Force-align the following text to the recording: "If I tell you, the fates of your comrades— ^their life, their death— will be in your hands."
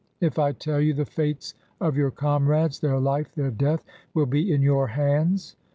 "If 0.29 0.39
I 0.39 0.51
tell 0.53 0.79
you, 0.81 0.95
the 0.95 1.05
fates 1.05 1.53
of 1.79 1.95
your 1.95 2.09
comrades— 2.09 2.79
^their 2.81 2.99
life, 2.99 3.35
their 3.35 3.51
death— 3.51 3.83
will 4.15 4.25
be 4.25 4.51
in 4.51 4.63
your 4.63 4.87
hands." 4.87 5.55